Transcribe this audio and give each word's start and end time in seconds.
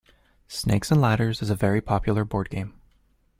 Snakes 0.47 0.89
and 0.89 0.99
ladders 0.99 1.43
is 1.43 1.51
a 1.51 1.55
very 1.55 1.79
popular 1.79 2.25
board 2.25 2.49
game 2.49 2.73